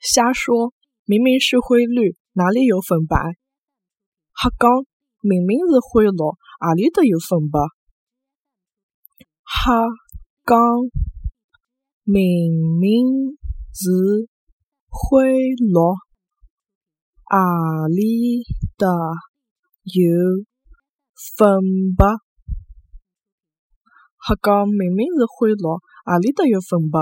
[0.00, 0.72] 瞎说，
[1.04, 3.16] 明明是灰绿，哪里有粉白？
[4.40, 4.70] 瞎讲，
[5.20, 6.14] 明明是灰绿，
[6.60, 7.58] 何里搭有粉白？
[9.44, 9.72] 瞎
[10.46, 10.56] 讲，
[12.04, 13.36] 明明
[13.74, 14.28] 是
[14.88, 15.74] 灰绿，
[17.24, 18.44] 何里
[18.76, 18.86] 搭
[19.82, 20.46] 有
[21.36, 21.44] 粉
[21.96, 22.06] 白？
[24.24, 25.62] 瞎讲，明明是灰绿，
[26.04, 27.00] 何里搭有粉白？